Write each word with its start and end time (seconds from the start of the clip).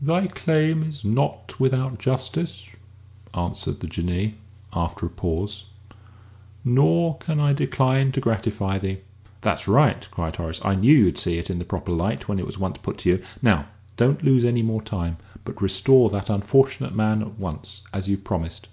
"Thy 0.00 0.26
claim 0.26 0.82
is 0.82 1.04
not 1.04 1.60
without 1.60 1.98
justice," 1.98 2.66
answered 3.34 3.80
the 3.80 3.86
Jinnee, 3.86 4.36
after 4.72 5.04
a 5.04 5.10
pause, 5.10 5.66
"nor 6.64 7.18
can 7.18 7.38
I 7.40 7.52
decline 7.52 8.10
to 8.12 8.20
gratify 8.22 8.78
thee." 8.78 9.00
"That's 9.42 9.68
right," 9.68 10.08
cried 10.10 10.36
Horace; 10.36 10.64
"I 10.64 10.76
knew 10.76 10.96
you'd 10.96 11.18
see 11.18 11.36
it 11.36 11.50
in 11.50 11.58
the 11.58 11.66
proper 11.66 11.92
light 11.92 12.26
when 12.26 12.38
it 12.38 12.46
was 12.46 12.58
once 12.58 12.78
put 12.80 12.96
to 13.00 13.10
you. 13.10 13.22
Now, 13.42 13.66
don't 13.98 14.24
lose 14.24 14.46
any 14.46 14.62
more 14.62 14.80
time, 14.80 15.18
but 15.44 15.60
restore 15.60 16.08
that 16.08 16.30
unfortunate 16.30 16.94
man 16.96 17.20
at 17.20 17.38
once, 17.38 17.82
as 17.92 18.08
you've 18.08 18.24
promised." 18.24 18.68